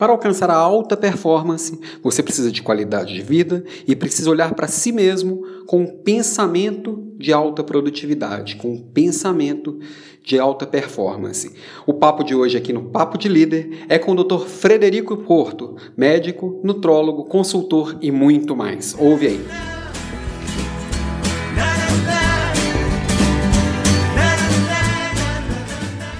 [0.00, 4.66] Para alcançar a alta performance, você precisa de qualidade de vida e precisa olhar para
[4.66, 9.78] si mesmo com um pensamento de alta produtividade, com um pensamento
[10.24, 11.54] de alta performance.
[11.86, 14.46] O papo de hoje aqui no Papo de Líder é com o Dr.
[14.46, 18.96] Frederico Porto, médico, nutrólogo, consultor e muito mais.
[18.98, 19.79] Ouve aí.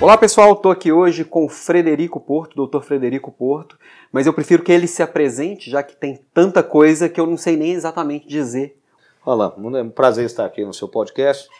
[0.00, 3.78] Olá pessoal, estou aqui hoje com o Frederico Porto, doutor Frederico Porto,
[4.10, 7.36] mas eu prefiro que ele se apresente, já que tem tanta coisa que eu não
[7.36, 8.80] sei nem exatamente dizer.
[9.26, 11.50] Olá, é um prazer estar aqui no seu podcast.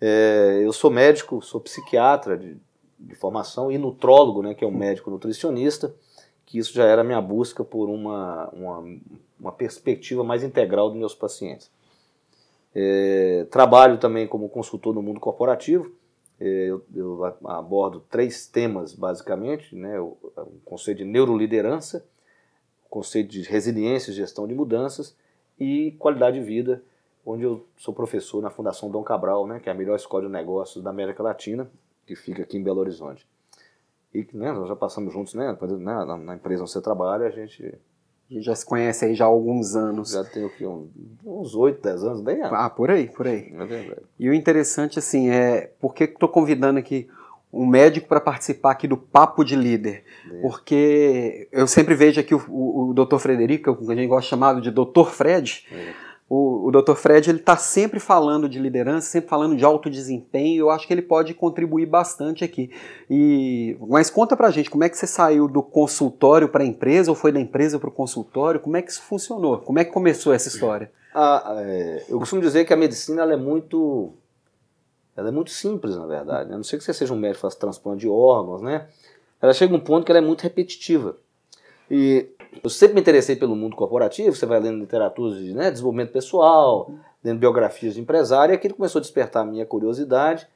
[0.00, 2.56] É, eu sou médico, sou psiquiatra de,
[2.98, 5.94] de, formação e nutrólogo, né, que é um médico nutricionista,
[6.46, 8.84] que isso já era a minha busca por uma, uma,
[9.38, 11.70] uma perspectiva mais integral dos meus pacientes.
[12.74, 15.92] É, trabalho também como consultor no mundo corporativo,
[16.40, 19.98] eu, eu, abordo três temas, basicamente, né?
[19.98, 22.04] o, o conceito de neuroliderança,
[22.84, 25.16] o conceito de resiliência e gestão de mudanças
[25.58, 26.82] e qualidade de vida,
[27.24, 29.60] onde eu sou professor na Fundação Dom Cabral, né?
[29.60, 31.70] que é a melhor escola de negócios da América Latina,
[32.06, 33.26] que fica aqui em Belo Horizonte.
[34.14, 37.74] E né, nós já passamos juntos, né, na, na empresa onde você trabalha, a gente
[38.30, 40.10] já se conhece aí já há alguns anos.
[40.10, 40.66] Já tem aqui
[41.24, 43.52] uns 8, 10 anos, bem Ah, por aí, por aí.
[43.54, 44.02] É verdade.
[44.18, 47.08] E o interessante, assim, é por que estou convidando aqui
[47.52, 50.04] um médico para participar aqui do Papo de Líder?
[50.30, 50.40] É.
[50.40, 53.18] Porque eu sempre vejo aqui o, o, o Dr.
[53.18, 55.04] Frederico, que a gente gosta de chamar de Dr.
[55.10, 56.94] Fred, é o, o Dr.
[56.94, 60.62] Fred ele está sempre falando de liderança, sempre falando de alto desempenho.
[60.62, 62.70] Eu acho que ele pode contribuir bastante aqui.
[63.08, 67.10] E mas conta pra gente como é que você saiu do consultório para a empresa
[67.10, 68.58] ou foi da empresa para o consultório?
[68.58, 69.58] Como é que isso funcionou?
[69.58, 70.90] Como é que começou essa história?
[71.14, 74.12] Ah, é, eu costumo dizer que a medicina é muito
[75.16, 76.52] ela é muito simples, na verdade.
[76.52, 78.86] A não ser que você seja um médico que faça transplante de órgãos, né?
[79.40, 81.16] Ela chega a um ponto que ela é muito repetitiva.
[81.90, 82.28] E
[82.62, 86.90] eu sempre me interessei pelo mundo corporativo, você vai lendo literatura de né, desenvolvimento pessoal,
[87.22, 90.46] lendo biografias de empresário, e aquilo começou a despertar a minha curiosidade.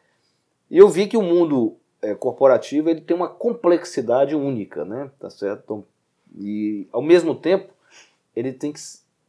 [0.70, 5.10] E eu vi que o mundo é, corporativo ele tem uma complexidade única, né?
[5.18, 5.62] Tá certo?
[5.64, 5.84] Então,
[6.38, 7.72] e ao mesmo tempo
[8.34, 8.80] ele tem que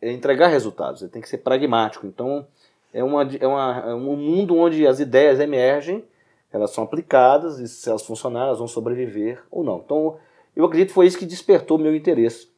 [0.02, 2.06] é, entregar resultados, ele tem que ser pragmático.
[2.06, 2.46] Então
[2.94, 6.04] é, uma, é, uma, é um mundo onde as ideias emergem,
[6.52, 9.82] elas são aplicadas e se elas funcionarem elas vão sobreviver ou não.
[9.84, 10.18] Então
[10.56, 12.51] eu acredito que foi isso que despertou meu interesse.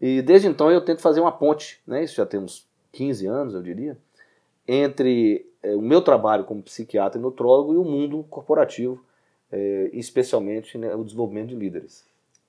[0.00, 3.62] E desde então eu tento fazer uma ponte, né, isso já temos 15 anos, eu
[3.62, 3.96] diria,
[4.66, 9.04] entre é, o meu trabalho como psiquiatra e nutrólogo e o mundo corporativo,
[9.52, 12.04] é, especialmente né, o desenvolvimento de líderes.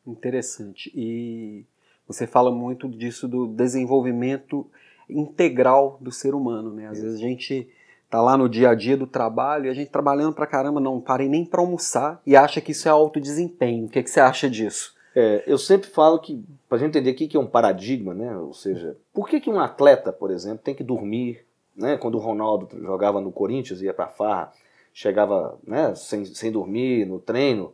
[0.06, 0.92] Interessante.
[0.96, 1.66] E
[2.08, 4.66] você fala muito disso do desenvolvimento
[5.10, 6.88] integral do ser humano, né?
[6.88, 7.02] Às é.
[7.02, 7.70] vezes a gente
[8.10, 11.00] tá lá no dia a dia do trabalho e a gente trabalhando pra caramba, não
[11.00, 13.86] parem nem para almoçar e acha que isso é alto desempenho.
[13.86, 14.94] O que, que você acha disso?
[15.16, 18.36] É, eu sempre falo que, para a gente entender o que é um paradigma, né?
[18.38, 21.46] ou seja, por que, que um atleta, por exemplo, tem que dormir?
[21.76, 21.98] Né?
[21.98, 24.54] Quando o Ronaldo jogava no Corinthians, ia para farra,
[24.94, 27.74] chegava né, sem, sem dormir no treino.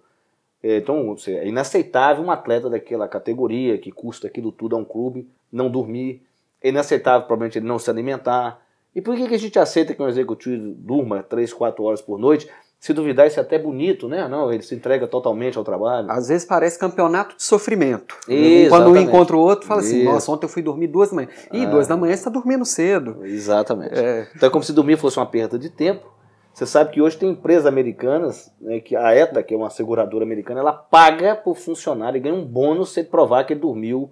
[0.64, 5.30] É, então, é inaceitável um atleta daquela categoria que custa aquilo tudo a um clube
[5.52, 6.24] não dormir.
[6.62, 8.62] É inaceitável, provavelmente, ele não se alimentar.
[8.96, 12.18] E por que, que a gente aceita que um executivo durma 3, 4 horas por
[12.18, 12.50] noite
[12.80, 14.28] se duvidar, isso é até bonito, né?
[14.28, 16.12] Não, ele se entrega totalmente ao trabalho.
[16.12, 18.16] Às vezes parece campeonato de sofrimento.
[18.28, 18.70] Exatamente.
[18.70, 21.28] Quando um encontra o outro, fala assim: Nossa, ontem eu fui dormir duas da manhã.
[21.52, 21.66] Ih, é.
[21.66, 23.26] duas da manhã você está dormindo cedo.
[23.26, 23.98] Exatamente.
[23.98, 24.28] É.
[24.36, 26.18] Então é como se dormir fosse uma perda de tempo.
[26.54, 30.26] Você sabe que hoje tem empresas americanas, né, que a ETA, que é uma seguradora
[30.26, 34.12] americana, ela paga por funcionário e ganha um bônus se ele provar que ele dormiu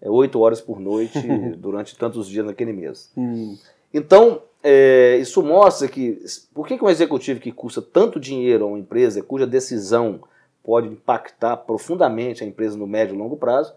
[0.00, 1.18] é, oito horas por noite
[1.56, 3.10] durante tantos dias naquele mês.
[3.16, 3.56] Hum.
[3.94, 6.18] Então, é, isso mostra que
[6.52, 10.22] por que, que um executivo que custa tanto dinheiro a uma empresa, cuja decisão
[10.60, 13.72] pode impactar profundamente a empresa no médio e longo prazo,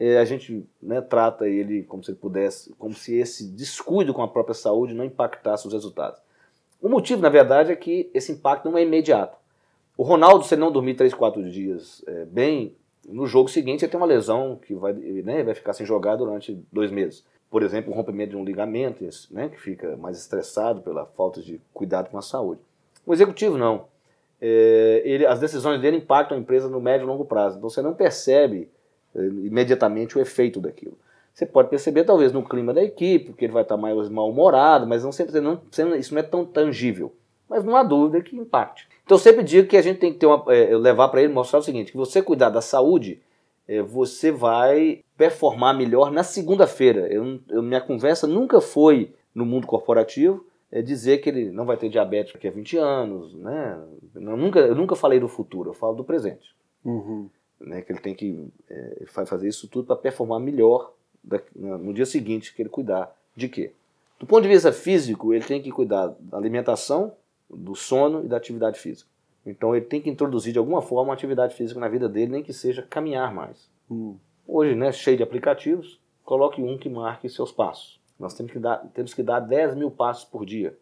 [0.00, 4.20] é, a gente né, trata ele como se ele pudesse, como se esse descuido com
[4.20, 6.20] a própria saúde não impactasse os resultados.
[6.82, 9.38] O motivo, na verdade, é que esse impacto não é imediato.
[9.96, 12.74] O Ronaldo, se ele não dormir 3, 4 dias é, bem,
[13.08, 16.60] no jogo seguinte ele tem uma lesão que vai, né, vai ficar sem jogar durante
[16.72, 21.06] dois meses por exemplo, o rompimento de um ligamento, né, que fica mais estressado pela
[21.06, 22.60] falta de cuidado com a saúde.
[23.06, 23.84] O executivo não.
[24.40, 27.56] É, ele, as decisões dele impactam a empresa no médio e longo prazo.
[27.56, 28.68] Então você não percebe
[29.14, 30.98] é, imediatamente o efeito daquilo.
[31.32, 35.04] Você pode perceber talvez no clima da equipe, porque ele vai estar mais mal-humorado, mas
[35.04, 35.60] não sempre não,
[35.98, 37.12] isso não é tão tangível.
[37.48, 38.88] Mas não há dúvida que impacte.
[39.04, 41.60] Então eu sempre digo que a gente tem que uma, é, levar para ele mostrar
[41.60, 43.20] o seguinte: que você cuidar da saúde
[43.82, 47.08] você vai performar melhor na segunda-feira.
[47.12, 51.76] Eu, eu, minha conversa nunca foi no mundo corporativo é dizer que ele não vai
[51.76, 53.34] ter diabetes daqui a 20 anos.
[53.34, 53.78] Né?
[54.14, 56.54] Eu, nunca, eu nunca falei do futuro, eu falo do presente.
[56.84, 57.28] Uhum.
[57.60, 60.92] né, que ele tem que é, fazer isso tudo para performar melhor
[61.56, 63.72] no dia seguinte que ele cuidar de quê?
[64.20, 67.12] Do ponto de vista físico, ele tem que cuidar da alimentação,
[67.50, 69.10] do sono e da atividade física.
[69.46, 72.42] Então ele tem que introduzir de alguma forma uma atividade física na vida dele, nem
[72.42, 73.70] que seja caminhar mais.
[73.90, 74.16] Hum.
[74.46, 78.00] Hoje, né, cheio de aplicativos, coloque um que marque seus passos.
[78.18, 80.76] Nós temos que dar, temos que dar 10 mil passos por dia.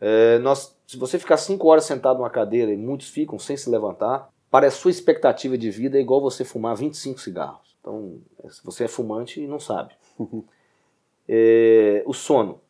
[0.00, 3.70] É, nós, se você ficar 5 horas sentado numa cadeira, e muitos ficam sem se
[3.70, 7.76] levantar, para a sua expectativa de vida é igual você fumar 25 cigarros.
[7.80, 8.20] Então,
[8.62, 9.94] você é fumante e não sabe.
[11.28, 12.60] é, o sono.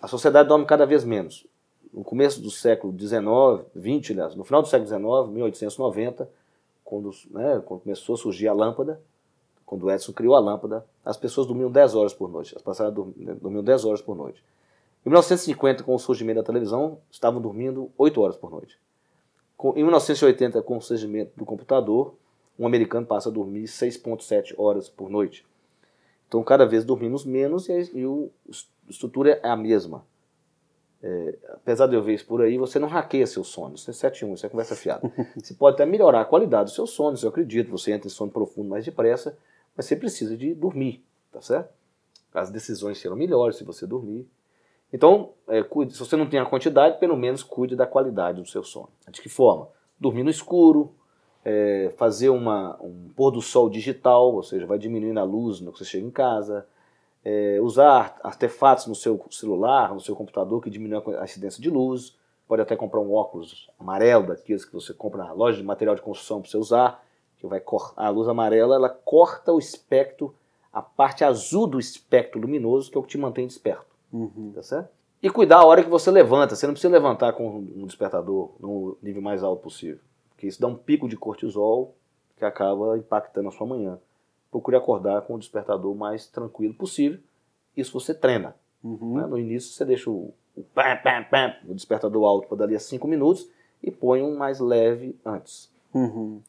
[0.00, 1.46] A sociedade dorme cada vez menos.
[1.92, 6.28] No começo do século XIX, XX, aliás, no final do século XIX, 1890,
[6.84, 9.00] quando, né, quando começou a surgir a lâmpada,
[9.64, 12.56] quando Edison criou a lâmpada, as pessoas dormiam 10 horas por noite.
[12.56, 14.42] As passadas dormiam 10 horas por noite.
[15.04, 18.78] Em 1950, com o surgimento da televisão, estavam dormindo 8 horas por noite.
[19.76, 22.14] Em 1980, com o surgimento do computador,
[22.58, 25.44] um americano passa a dormir 6,7 horas por noite.
[26.26, 27.78] Então, cada vez dormimos menos e a
[28.88, 30.04] estrutura é a mesma.
[31.02, 33.74] É, apesar de eu ver isso por aí, você não hackeia seu sono.
[33.76, 35.10] Isso é 7-1, isso é conversa fiada.
[35.36, 37.70] você pode até melhorar a qualidade do seu sono, eu acredito.
[37.70, 39.36] Você entra em sono profundo mais depressa,
[39.76, 41.72] mas você precisa de dormir, tá certo?
[42.34, 44.28] As decisões serão melhores se você dormir.
[44.92, 48.48] Então, é, cuide, se você não tem a quantidade, pelo menos cuide da qualidade do
[48.48, 48.88] seu sono.
[49.10, 49.68] De que forma?
[50.00, 50.94] Dormir no escuro,
[51.44, 55.72] é, fazer uma, um pôr do sol digital, ou seja, vai diminuindo a luz no
[55.72, 56.66] que você chega em casa,
[57.28, 62.16] é, usar artefatos no seu celular, no seu computador que diminuem a incidência de luz,
[62.46, 66.00] pode até comprar um óculos amarelo, daqueles que você compra na loja de material de
[66.00, 67.04] construção para você usar,
[67.36, 70.34] que vai cortar a luz amarela, ela corta o espectro,
[70.72, 73.94] a parte azul do espectro luminoso, que é o que te mantém desperto.
[74.10, 74.52] Uhum.
[74.54, 74.88] Tá certo?
[75.22, 76.56] E cuidar a hora que você levanta.
[76.56, 80.00] Você não precisa levantar com um despertador no nível mais alto possível.
[80.30, 81.94] Porque isso dá um pico de cortisol
[82.36, 83.98] que acaba impactando a sua manhã.
[84.50, 87.18] Procure acordar com o despertador mais tranquilo possível.
[87.76, 88.54] Isso você treina.
[88.82, 89.16] Uhum.
[89.16, 89.26] Né?
[89.26, 92.80] No início você deixa o, o, pam, pam, pam, o despertador alto para dali a
[92.80, 93.48] 5 minutos
[93.82, 95.70] e põe um mais leve antes.
[95.94, 96.40] Uhum.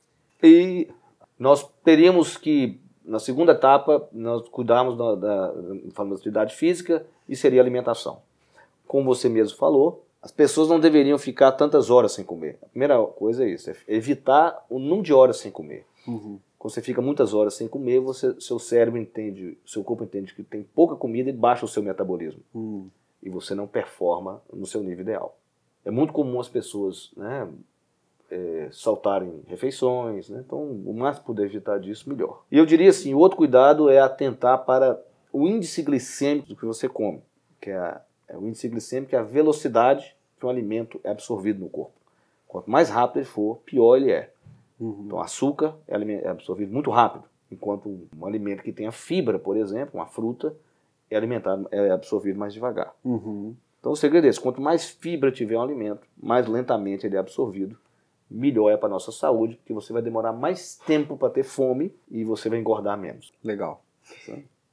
[0.42, 0.88] E
[1.38, 7.62] nós teríamos que, na segunda etapa, nós cuidarmos da, da, da atividade física e seria
[7.62, 8.22] alimentação.
[8.88, 12.58] Como você mesmo falou, as pessoas não deveriam ficar tantas horas sem comer.
[12.62, 15.86] A primeira coisa é isso, é evitar o número de horas sem comer.
[16.08, 16.40] Uhum.
[16.60, 20.44] Quando você fica muitas horas sem comer, você, seu cérebro entende, seu corpo entende que
[20.44, 22.42] tem pouca comida e baixa o seu metabolismo.
[22.54, 22.90] Uhum.
[23.24, 25.38] E você não performa no seu nível ideal.
[25.86, 27.48] É muito comum as pessoas né,
[28.30, 30.44] é, saltarem refeições, né?
[30.46, 32.44] então o máximo puder evitar disso, melhor.
[32.52, 35.02] E eu diria assim, o outro cuidado é atentar para
[35.32, 37.22] o índice glicêmico do que você come,
[37.62, 41.62] que é, a, é o índice glicêmico, é a velocidade que um alimento é absorvido
[41.62, 41.94] no corpo.
[42.50, 44.32] Quanto mais rápido ele for, pior ele é.
[44.80, 45.04] Uhum.
[45.06, 50.00] Então, açúcar é, é absorvido muito rápido, enquanto um alimento que tenha fibra, por exemplo,
[50.00, 50.56] uma fruta,
[51.10, 52.94] é alimentado, é absorvido mais devagar.
[53.04, 53.56] Uhum.
[53.80, 57.20] Então, o segredo é esse: quanto mais fibra tiver um alimento, mais lentamente ele é
[57.20, 57.78] absorvido,
[58.30, 61.94] melhor é para a nossa saúde, porque você vai demorar mais tempo para ter fome
[62.10, 63.34] e você vai engordar menos.
[63.44, 63.84] Legal.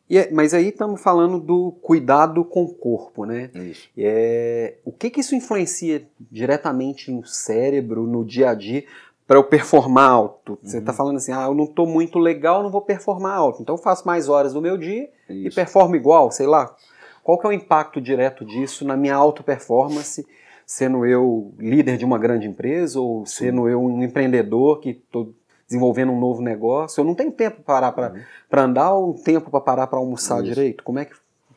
[0.09, 3.51] É, mas aí estamos falando do cuidado com o corpo, né?
[3.55, 3.89] Isso.
[3.97, 8.85] É, o que, que isso influencia diretamente no cérebro, no dia a dia,
[9.27, 10.59] para eu performar alto?
[10.63, 10.97] Você está uhum.
[10.97, 13.63] falando assim, ah, eu não estou muito legal, não vou performar alto.
[13.63, 15.49] Então eu faço mais horas do meu dia Isso.
[15.49, 16.75] e performo igual, sei lá.
[17.23, 20.27] Qual que é o impacto direto disso na minha auto performance?
[20.65, 23.47] Sendo eu líder de uma grande empresa ou Sim.
[23.47, 25.33] sendo eu um empreendedor que estou
[25.67, 27.01] desenvolvendo um novo negócio.
[27.01, 28.69] Eu não tenho tempo para parar para uhum.
[28.71, 30.55] andar ou tempo para parar para almoçar Isso.
[30.55, 30.85] direito.
[30.85, 31.15] Como é que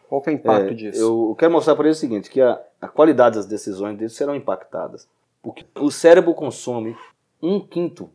[0.10, 1.00] qual que é o impacto é, disso?
[1.00, 4.36] Eu quero mostrar para ele o seguinte, que a, a qualidade das decisões dele serão
[4.36, 5.08] impactadas.
[5.42, 6.98] Porque o cérebro consome
[7.42, 8.10] um quinto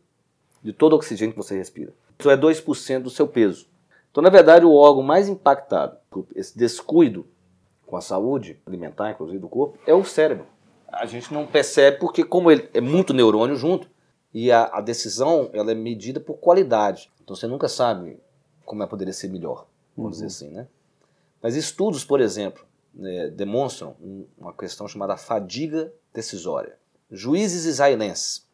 [0.63, 1.93] de todo o oxigênio que você respira.
[2.17, 3.67] Isso é 2% do seu peso.
[4.09, 7.27] Então, na verdade, o órgão mais impactado por esse descuido
[7.85, 10.45] com a saúde alimentar, inclusive do corpo, é o cérebro.
[10.87, 13.89] A gente não percebe porque, como ele é muito neurônio junto,
[14.33, 17.09] e a, a, decisão ela é medida por qualidade.
[17.23, 18.19] Então você nunca sabe
[18.65, 19.65] como ela poderia ser melhor,
[19.95, 20.25] vamos uhum.
[20.25, 20.67] dizer assim, né?
[21.41, 26.77] Mas estudos, por exemplo, né, demonstram um, uma questão chamada fadiga decisória.
[27.09, 28.44] Juízes israelenses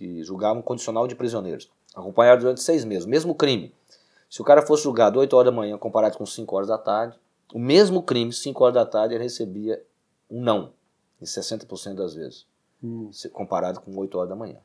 [0.00, 3.74] que julgavam condicional de prisioneiros, acompanhado durante seis meses, mesmo crime.
[4.30, 7.18] Se o cara fosse julgado 8 horas da manhã comparado com 5 horas da tarde,
[7.52, 9.84] o mesmo crime, 5 horas da tarde, ele recebia
[10.30, 10.72] um não,
[11.20, 12.46] em 60% das vezes,
[12.82, 13.10] hum.
[13.30, 14.56] comparado com 8 horas da manhã.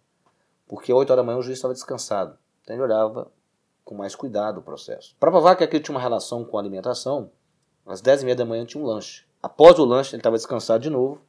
[0.69, 3.29] Porque 8 horas da manhã o juiz estava descansado, então ele olhava
[3.83, 5.17] com mais cuidado o processo.
[5.19, 7.29] Para provar que aquilo tinha uma relação com a alimentação,
[7.85, 9.25] às 10 e meia da manhã tinha um lanche.
[9.43, 11.19] Após o lanche, ele estava descansado de novo,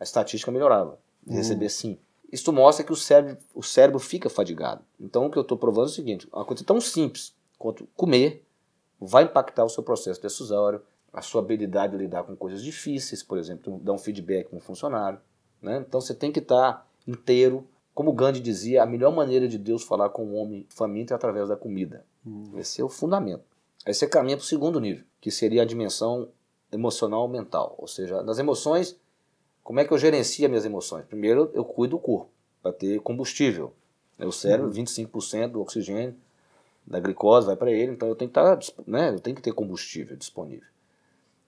[0.00, 0.98] a estatística melhorava.
[1.24, 1.38] Ele hum.
[1.38, 2.03] recebia 5.
[2.34, 4.84] Isto mostra que o cérebro, o cérebro fica fadigado.
[4.98, 8.44] Então, o que eu estou provando é o seguinte: uma coisa tão simples quanto comer
[9.00, 13.38] vai impactar o seu processo decisório, a sua habilidade de lidar com coisas difíceis, por
[13.38, 15.20] exemplo, dar um feedback com um funcionário.
[15.62, 15.84] Né?
[15.86, 17.68] Então, você tem que estar tá inteiro.
[17.94, 21.48] Como Gandhi dizia, a melhor maneira de Deus falar com o homem faminto é através
[21.48, 22.04] da comida.
[22.26, 22.58] Uhum.
[22.58, 23.44] Esse é o fundamento.
[23.86, 26.28] Aí você caminha para o segundo nível, que seria a dimensão
[26.72, 27.76] emocional mental.
[27.78, 28.98] Ou seja, nas emoções
[29.64, 31.06] como é que eu gerencio minhas emoções?
[31.06, 32.30] Primeiro, eu cuido do corpo,
[32.62, 33.72] para ter combustível.
[34.18, 34.84] O cérebro, uhum.
[34.84, 36.14] 25% do oxigênio,
[36.86, 39.42] da glicose vai para ele, então eu tenho que estar, tá, né, eu tenho que
[39.42, 40.68] ter combustível disponível.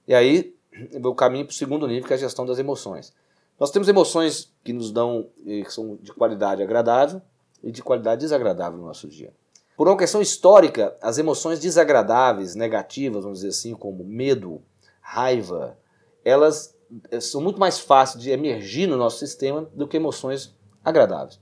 [0.08, 0.56] E aí
[0.90, 3.12] eu caminho para o segundo nível, que é a gestão das emoções.
[3.60, 7.20] Nós temos emoções que nos dão, eh, que são de qualidade agradável
[7.62, 9.32] e de qualidade desagradável no nosso dia.
[9.76, 14.62] Por uma questão histórica, as emoções desagradáveis, negativas, vamos dizer assim, como medo,
[15.00, 15.78] raiva,
[16.24, 16.75] elas
[17.20, 21.40] são muito mais fáceis de emergir no nosso sistema do que emoções agradáveis.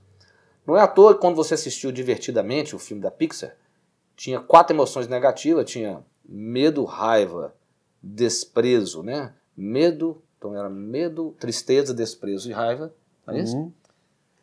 [0.65, 3.55] Não é à toa que quando você assistiu divertidamente o filme da Pixar,
[4.15, 7.53] tinha quatro emoções negativas, tinha medo, raiva,
[8.01, 9.33] desprezo, né?
[9.55, 12.93] Medo, então era medo, tristeza, desprezo e raiva,
[13.25, 13.55] não é isso?
[13.55, 13.71] Uhum.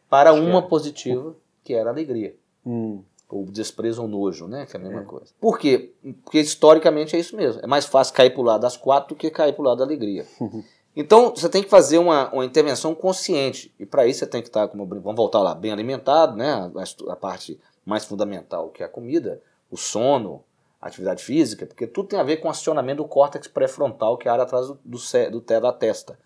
[0.08, 0.62] Para uma é.
[0.62, 2.36] positiva, que era alegria.
[2.64, 3.02] Uhum.
[3.28, 4.66] Ou desprezo ou nojo, né?
[4.66, 5.04] Que é a mesma é.
[5.04, 5.32] coisa.
[5.40, 5.94] Por quê?
[6.22, 7.62] Porque historicamente é isso mesmo.
[7.62, 9.78] É mais fácil cair para o lado das quatro do que cair para o lado
[9.78, 10.26] da alegria.
[10.94, 13.74] Então você tem que fazer uma, uma intervenção consciente.
[13.78, 16.52] E para isso você tem que estar, como vamos voltar lá, bem alimentado, né?
[16.52, 19.40] A, a parte mais fundamental que é a comida
[19.72, 20.44] o sono,
[20.80, 24.28] a atividade física, porque tudo tem a ver com o acionamento do córtex pré-frontal, que
[24.28, 24.98] é a área atrás do, do,
[25.30, 26.18] do da testa.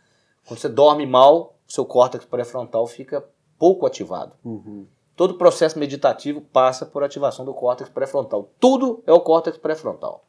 [0.44, 3.24] Quando você dorme mal, seu córtex pré-frontal fica
[3.56, 4.34] pouco ativado.
[4.44, 4.86] Uhum.
[5.14, 8.50] Todo processo meditativo passa por ativação do córtex pré-frontal.
[8.58, 10.24] Tudo é o córtex pré-frontal.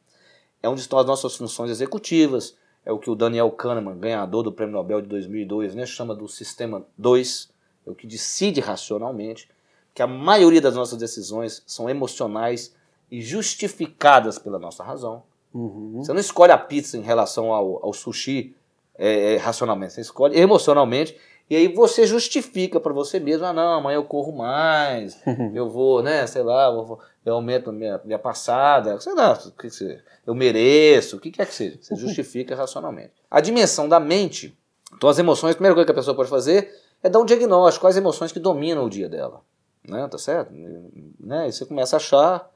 [0.62, 2.56] É onde estão as nossas funções executivas,
[2.88, 6.26] é o que o Daniel Kahneman, ganhador do Prêmio Nobel de 2002, né, chama do
[6.26, 7.50] sistema 2,
[7.86, 9.46] é o que decide racionalmente,
[9.92, 12.74] que a maioria das nossas decisões são emocionais
[13.10, 15.22] e justificadas pela nossa razão.
[15.52, 16.02] Uhum.
[16.02, 18.56] Você não escolhe a pizza em relação ao, ao sushi
[18.96, 21.14] é, é, racionalmente, você escolhe emocionalmente
[21.50, 25.18] e aí você justifica para você mesmo, ah não, amanhã eu corro mais,
[25.54, 29.38] eu vou, né, sei lá, eu, vou, eu aumento minha, minha passada, sei lá,
[30.26, 33.12] eu mereço, o que quer que seja, você justifica racionalmente.
[33.30, 34.56] A dimensão da mente,
[34.94, 36.70] então as emoções, a primeira coisa que a pessoa pode fazer
[37.02, 39.40] é dar um diagnóstico, quais emoções que dominam o dia dela,
[39.86, 40.52] né, tá certo?
[40.52, 42.50] Né, e você começa a achar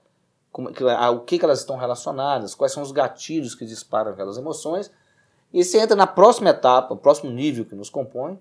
[0.53, 4.37] como, a, o que, que elas estão relacionadas, quais são os gatilhos que disparam aquelas
[4.37, 4.91] emoções,
[5.51, 8.39] e você entra na próxima etapa, o próximo nível que nos compõe,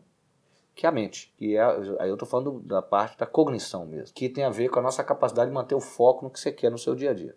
[0.76, 1.34] que é a mente.
[1.40, 1.62] E é,
[2.00, 4.82] aí eu estou falando da parte da cognição mesmo, que tem a ver com a
[4.82, 7.36] nossa capacidade de manter o foco no que você quer no seu dia a dia.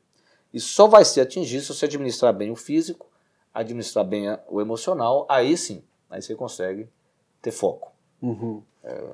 [0.52, 3.10] E só vai ser atingido se você administrar bem o físico,
[3.52, 6.88] administrar bem o emocional, aí sim, aí você consegue
[7.42, 7.92] ter foco.
[8.22, 8.62] Uhum.
[8.82, 9.04] É...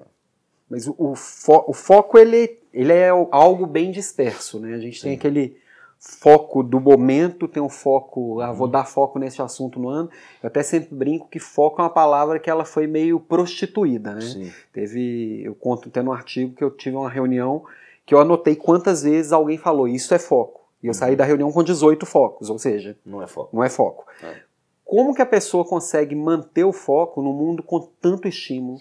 [0.68, 4.74] Mas o, o, fo o foco ele ele é algo bem disperso, né?
[4.74, 5.08] A gente Sim.
[5.08, 5.56] tem aquele
[6.00, 8.72] foco do momento, tem um foco, ah, vou uhum.
[8.72, 10.08] dar foco nesse assunto no ano.
[10.42, 14.22] Eu até sempre brinco que foco é uma palavra que ela foi meio prostituída, né?
[14.22, 14.52] Sim.
[14.72, 17.64] Teve, eu conto até no artigo que eu tive uma reunião
[18.06, 20.68] que eu anotei quantas vezes alguém falou isso é foco.
[20.82, 20.94] E eu uhum.
[20.94, 23.54] saí da reunião com 18 focos, ou seja, não é foco.
[23.54, 24.06] Não é foco.
[24.22, 24.40] É.
[24.82, 28.78] Como que a pessoa consegue manter o foco no mundo com tanto estímulo,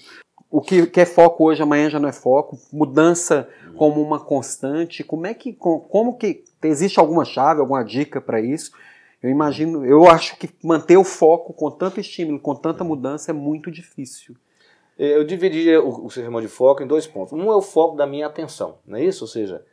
[0.51, 5.03] o que, que, é foco hoje, amanhã já não é foco, mudança como uma constante.
[5.03, 8.71] Como é que, como que existe alguma chave, alguma dica para isso?
[9.21, 13.33] Eu imagino, eu acho que manter o foco com tanto estímulo, com tanta mudança é
[13.33, 14.35] muito difícil.
[14.97, 17.33] Eu dividiria o, o sistema de foco em dois pontos.
[17.33, 19.25] Um é o foco da minha atenção, não é isso?
[19.25, 19.63] Ou seja,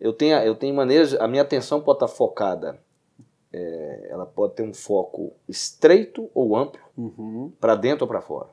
[0.00, 2.78] eu tenho, eu tenho maneiras, a minha atenção pode estar focada,
[3.52, 7.52] é, ela pode ter um foco estreito ou amplo, uhum.
[7.60, 8.48] para dentro ou para fora.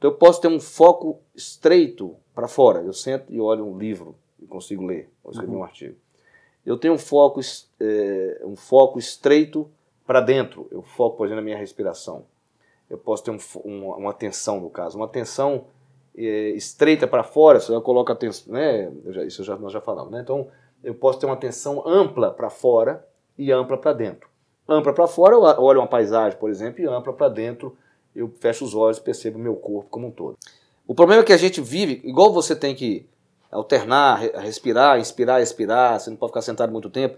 [0.00, 2.80] Então eu posso ter um foco estreito para fora.
[2.80, 5.60] Eu sento e olho um livro e consigo ler, ou escrever uhum.
[5.60, 5.94] um artigo.
[6.64, 7.38] Eu tenho um foco,
[7.78, 9.70] é, um foco estreito
[10.06, 10.66] para dentro.
[10.70, 12.24] Eu foco, por exemplo, na minha respiração.
[12.88, 14.96] Eu posso ter um, um, uma atenção, no caso.
[14.96, 15.66] Uma atenção
[16.16, 18.90] é, estreita para fora, se eu coloco atenção, né?
[19.10, 20.22] Já, isso já, nós já falamos, né?
[20.22, 20.48] Então,
[20.82, 24.30] eu posso ter uma atenção ampla para fora e ampla para dentro.
[24.66, 27.76] Ampla para fora, eu olho uma paisagem, por exemplo, e ampla para dentro,
[28.14, 30.36] eu fecho os olhos e percebo o meu corpo como um todo.
[30.86, 33.06] O problema é que a gente vive, igual você tem que
[33.50, 37.16] alternar, respirar, inspirar, expirar, você não pode ficar sentado muito tempo.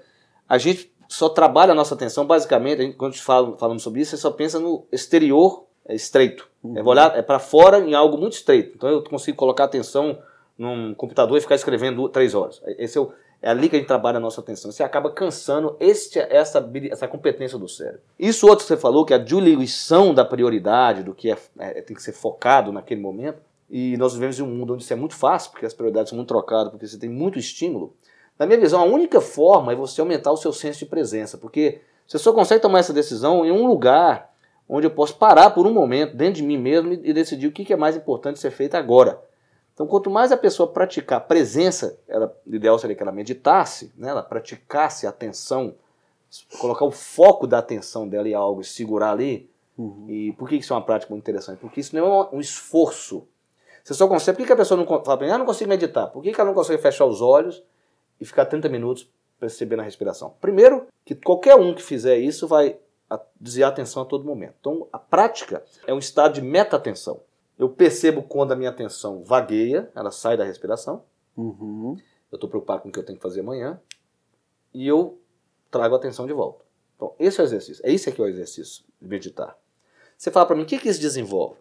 [0.48, 3.82] A gente só trabalha a nossa atenção, basicamente, a gente, quando a gente fala, falamos
[3.82, 6.48] sobre isso, você só pensa no exterior é estreito.
[6.62, 6.78] Uhum.
[6.78, 8.72] É olhar é para fora em algo muito estreito.
[8.76, 10.18] Então eu consigo colocar atenção
[10.56, 12.62] num computador e ficar escrevendo três horas.
[12.78, 14.70] Esse é o, é ali que a gente trabalha a nossa atenção.
[14.70, 18.00] Você acaba cansando este, essa, essa competência do cérebro.
[18.16, 21.82] Isso outro que você falou, que é a diluição da prioridade, do que é, é,
[21.82, 24.96] tem que ser focado naquele momento, e nós vivemos em um mundo onde isso é
[24.96, 27.96] muito fácil, porque as prioridades são muito trocadas, porque você tem muito estímulo.
[28.38, 31.80] Na minha visão, a única forma é você aumentar o seu senso de presença, porque
[32.06, 34.32] você só consegue tomar essa decisão em um lugar
[34.68, 37.72] onde eu posso parar por um momento dentro de mim mesmo e decidir o que
[37.72, 39.20] é mais importante ser feito agora.
[39.74, 43.92] Então, quanto mais a pessoa praticar a presença, ela, o ideal seria que ela meditasse,
[43.96, 45.74] né, ela praticasse a atenção,
[46.58, 49.50] colocar o foco da atenção dela em algo e segurar ali.
[49.78, 50.06] Uhum.
[50.08, 51.58] E por que isso é uma prática muito interessante?
[51.58, 53.26] Porque isso não é um esforço
[53.82, 54.38] você só consegue.
[54.38, 56.08] Por que, a pessoa não fala para mim, ah, não consigo meditar?
[56.08, 57.62] Por que, que ela não consegue fechar os olhos
[58.20, 59.08] e ficar 30 minutos
[59.40, 60.34] percebendo a respiração?
[60.40, 62.78] Primeiro, que qualquer um que fizer isso vai
[63.40, 64.54] desviar a atenção a todo momento.
[64.60, 67.20] Então, a prática é um estado de meta-atenção.
[67.62, 71.04] Eu percebo quando a minha atenção vagueia, ela sai da respiração.
[71.36, 71.96] Uhum.
[72.28, 73.80] Eu estou preocupado com o que eu tenho que fazer amanhã.
[74.74, 75.20] E eu
[75.70, 76.64] trago a atenção de volta.
[76.96, 77.80] Então, esse é o exercício.
[77.86, 79.56] É isso que é o exercício de meditar.
[80.18, 81.54] Você fala para mim, o que, que isso desenvolve?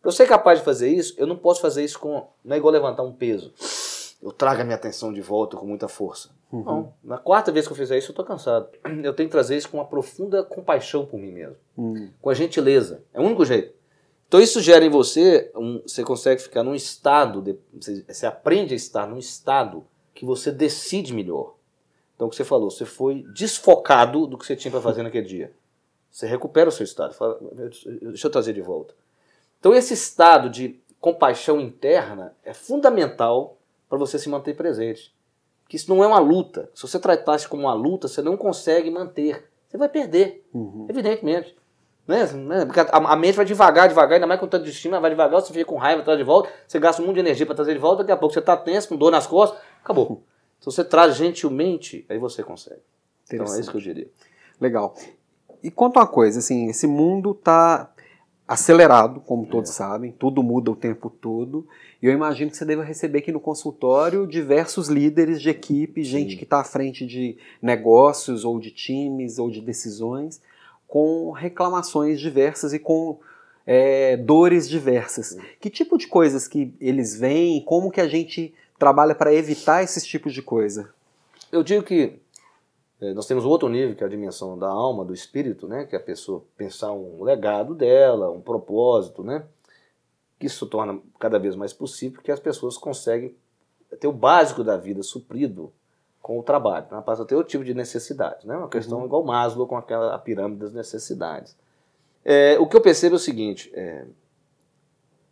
[0.00, 2.26] Para eu ser capaz de fazer isso, eu não posso fazer isso com.
[2.42, 3.52] Não é igual levantar um peso.
[4.22, 6.30] Eu trago a minha atenção de volta com muita força.
[6.50, 6.64] Uhum.
[6.64, 6.94] Não.
[7.04, 8.70] Na quarta vez que eu fizer isso, eu estou cansado.
[9.04, 11.56] Eu tenho que trazer isso com uma profunda compaixão por mim mesmo.
[11.76, 12.10] Uhum.
[12.22, 13.04] Com a gentileza.
[13.12, 13.81] É o único jeito.
[14.32, 18.72] Então isso gera em você, um, você consegue ficar num estado, de, você, você aprende
[18.72, 19.84] a estar num estado
[20.14, 21.54] que você decide melhor.
[22.14, 25.26] Então o que você falou, você foi desfocado do que você tinha para fazer naquele
[25.26, 25.52] dia.
[26.10, 27.12] Você recupera o seu estado.
[27.12, 28.94] Fala, deixa eu trazer de volta.
[29.60, 35.14] Então, esse estado de compaixão interna é fundamental para você se manter presente.
[35.68, 36.70] Que isso não é uma luta.
[36.74, 39.44] Se você tratar isso como uma luta, você não consegue manter.
[39.68, 40.86] Você vai perder, uhum.
[40.88, 41.54] evidentemente.
[42.06, 42.24] Né?
[42.32, 42.64] né?
[42.64, 45.52] Porque a, mente vai devagar, devagar, ainda mais com tanto de estima, vai devagar, você
[45.52, 47.78] fica com raiva, traz de volta, você gasta um monte de energia para trazer de
[47.78, 50.22] volta, daqui a pouco você está tenso, com dor nas costas, acabou.
[50.58, 52.80] Se você traz gentilmente, aí você consegue.
[53.32, 54.08] Então é isso que eu diria.
[54.60, 54.94] Legal.
[55.62, 57.92] E quanto a uma coisa, assim, esse mundo está
[58.46, 59.72] acelerado, como todos é.
[59.72, 61.66] sabem, tudo muda o tempo todo.
[62.00, 66.36] E eu imagino que você deva receber aqui no consultório diversos líderes de equipe, gente
[66.36, 70.40] que está à frente de negócios, ou de times, ou de decisões,
[70.92, 73.18] com reclamações diversas e com
[73.66, 75.38] é, dores diversas.
[75.58, 77.64] Que tipo de coisas que eles veem?
[77.64, 80.92] Como que a gente trabalha para evitar esses tipos de coisa?
[81.50, 82.20] Eu digo que
[83.00, 85.86] é, nós temos outro nível, que é a dimensão da alma, do espírito, né?
[85.86, 89.46] que é a pessoa pensar um legado dela, um propósito, né?
[90.38, 93.34] que isso torna cada vez mais possível, porque as pessoas conseguem
[93.98, 95.72] ter o básico da vida suprido
[96.22, 97.02] com o trabalho, né?
[97.04, 98.56] passa a ter outro tipo de necessidade, né?
[98.56, 99.06] uma questão uhum.
[99.06, 101.56] igual Maslow com aquela pirâmide das necessidades.
[102.24, 104.06] É, o que eu percebo é o seguinte, é,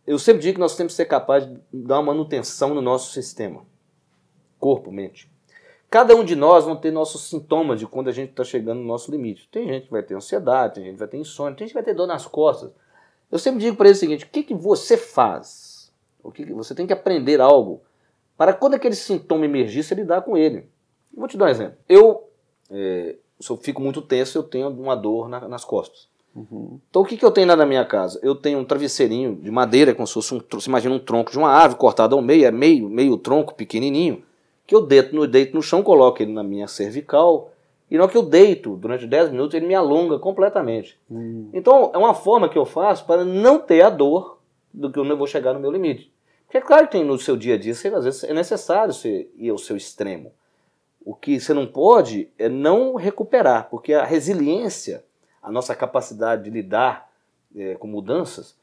[0.05, 3.13] eu sempre digo que nós temos que ser capazes de dar uma manutenção no nosso
[3.13, 3.65] sistema,
[4.59, 5.31] corpo, mente.
[5.89, 8.87] Cada um de nós vão ter nossos sintomas de quando a gente está chegando no
[8.87, 9.47] nosso limite.
[9.51, 11.81] Tem gente que vai ter ansiedade, tem gente que vai ter insônia, tem gente que
[11.81, 12.71] vai ter dor nas costas.
[13.29, 15.91] Eu sempre digo para eles o seguinte: o que, que você faz?
[16.23, 17.81] O que, que você tem que aprender algo
[18.37, 20.67] para quando aquele sintoma emergir, você lidar com ele.
[21.15, 21.77] Vou te dar um exemplo.
[21.87, 22.23] Eu,
[22.69, 26.09] é, se eu fico muito tenso, eu tenho uma dor na, nas costas.
[26.35, 26.79] Uhum.
[26.89, 28.19] Então o que, que eu tenho lá na minha casa?
[28.23, 31.37] Eu tenho um travesseirinho de madeira, como se fosse um, você imagina um tronco de
[31.37, 34.23] uma árvore cortado ao meio, é meio, meio tronco pequenininho
[34.71, 37.51] que eu deito no, deito no chão, coloco ele na minha cervical,
[37.89, 40.97] e na hora que eu deito, durante 10 minutos, ele me alonga completamente.
[41.11, 41.49] Hum.
[41.51, 44.39] Então, é uma forma que eu faço para não ter a dor
[44.73, 46.09] do que eu não vou chegar no meu limite.
[46.45, 48.93] Porque é claro que tem no seu dia a dia, você, às vezes é necessário
[48.93, 50.31] você ir ao seu extremo.
[51.03, 55.03] O que você não pode é não recuperar, porque a resiliência,
[55.41, 57.09] a nossa capacidade de lidar
[57.55, 58.55] é, com mudanças,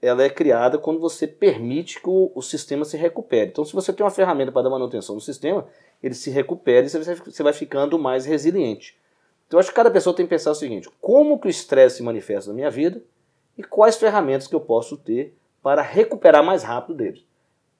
[0.00, 3.50] ela é criada quando você permite que o, o, sistema se recupere.
[3.50, 5.66] Então, se você tem uma ferramenta para dar manutenção no sistema,
[6.02, 8.96] ele se recupera e você, você vai ficando mais resiliente.
[9.46, 12.02] Então, acho que cada pessoa tem que pensar o seguinte: como que o estresse se
[12.02, 13.02] manifesta na minha vida
[13.56, 17.24] e quais ferramentas que eu posso ter para recuperar mais rápido deles.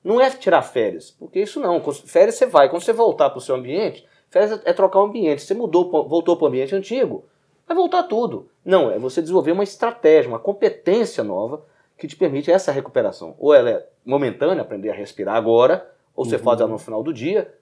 [0.06, 1.82] Não é tirar férias, porque isso não.
[1.92, 5.42] Férias você vai, quando você voltar para o seu ambiente, férias é trocar o ambiente.
[5.42, 7.24] Você mudou, voltou para o ambiente antigo,
[7.66, 8.48] vai voltar tudo.
[8.64, 11.64] Não, é você desenvolver uma estratégia, uma competência nova
[11.98, 13.34] que te permite essa recuperação.
[13.36, 17.12] Ou ela é momentânea, aprender a respirar agora, ou você faz ela no final do
[17.12, 17.52] dia.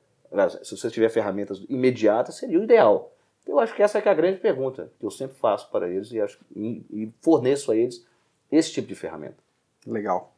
[0.62, 3.10] Se você tiver ferramentas imediatas, seria o ideal.
[3.48, 6.12] Eu acho que essa é, é a grande pergunta que eu sempre faço para eles
[6.12, 8.06] e, acho, e, e forneço a eles
[8.52, 9.38] esse tipo de ferramenta.
[9.86, 10.30] Legal.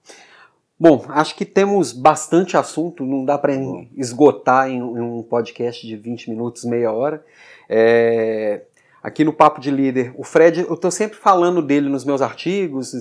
[0.79, 3.55] Bom, acho que temos bastante assunto, não dá para
[3.97, 7.25] esgotar em, em, um podcast de 20 minutos, meia hora.
[7.67, 8.61] É,
[9.03, 10.12] aqui no Papo de Líder.
[10.19, 12.93] O Fred, eu estou sempre falando dele nos meus artigos,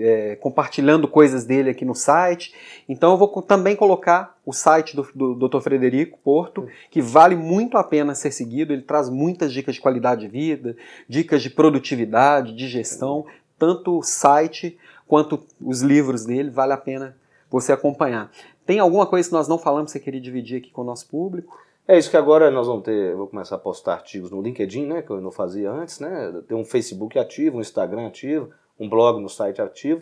[0.00, 2.52] é, compartilhando coisas dele aqui no site.
[2.88, 5.60] Então eu vou também colocar o site do, do Dr.
[5.60, 8.72] Frederico Porto, que vale muito a pena ser seguido.
[8.72, 10.76] Ele traz muitas dicas de qualidade de vida,
[11.08, 13.26] dicas de produtividade, de gestão.
[13.56, 14.76] Tanto o site
[15.10, 17.16] quanto os livros dele, vale a pena
[17.50, 18.30] você acompanhar.
[18.64, 21.08] Tem alguma coisa que nós não falamos que você queria dividir aqui com o nosso
[21.08, 21.58] público?
[21.88, 25.02] É isso que agora nós vamos ter, vou começar a postar artigos no LinkedIn, né,
[25.02, 26.32] que eu não fazia antes, né?
[26.46, 30.00] Tem um Facebook ativo, um Instagram ativo, um blog no site ativo.